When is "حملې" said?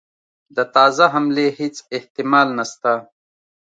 1.13-1.47